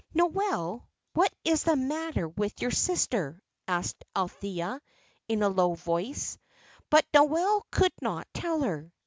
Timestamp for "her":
8.61-8.91